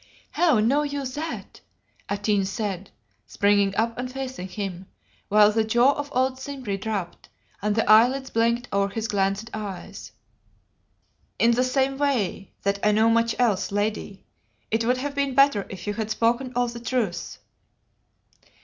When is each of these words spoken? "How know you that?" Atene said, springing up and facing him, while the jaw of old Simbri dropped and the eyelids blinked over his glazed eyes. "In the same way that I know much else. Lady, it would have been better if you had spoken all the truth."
"How 0.31 0.59
know 0.59 0.81
you 0.81 1.05
that?" 1.05 1.61
Atene 2.09 2.45
said, 2.45 2.89
springing 3.27 3.75
up 3.75 3.99
and 3.99 4.11
facing 4.11 4.47
him, 4.47 4.87
while 5.29 5.51
the 5.51 5.63
jaw 5.63 5.91
of 5.91 6.09
old 6.11 6.39
Simbri 6.39 6.75
dropped 6.81 7.29
and 7.61 7.75
the 7.75 7.87
eyelids 7.87 8.31
blinked 8.31 8.67
over 8.73 8.91
his 8.91 9.07
glazed 9.07 9.51
eyes. 9.53 10.11
"In 11.37 11.51
the 11.51 11.63
same 11.63 11.99
way 11.99 12.49
that 12.63 12.79
I 12.83 12.93
know 12.93 13.11
much 13.11 13.35
else. 13.37 13.71
Lady, 13.71 14.25
it 14.71 14.83
would 14.85 14.97
have 14.97 15.13
been 15.13 15.35
better 15.35 15.67
if 15.69 15.85
you 15.85 15.93
had 15.93 16.09
spoken 16.09 16.51
all 16.55 16.67
the 16.67 16.79
truth." 16.79 17.37